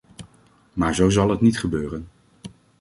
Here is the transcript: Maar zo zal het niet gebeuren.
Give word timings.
Maar 0.73 0.95
zo 0.95 1.09
zal 1.09 1.29
het 1.29 1.41
niet 1.41 1.59
gebeuren. 1.59 2.07